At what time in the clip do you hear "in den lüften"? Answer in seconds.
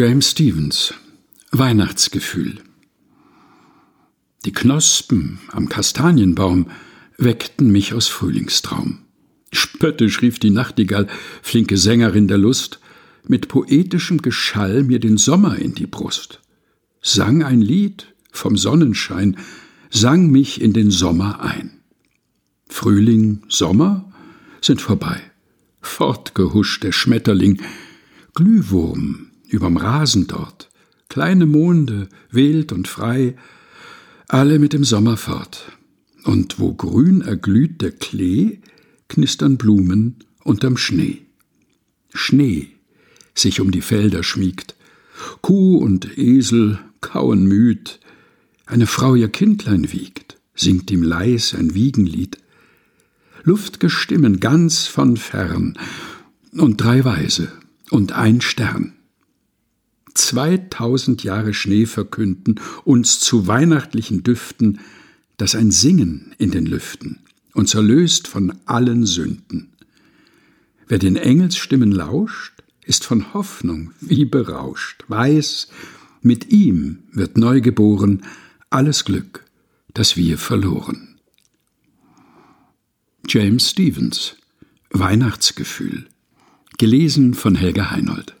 66.38-67.20